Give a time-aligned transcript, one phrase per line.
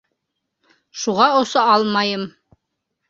[1.03, 2.29] Шуға оса алмайым.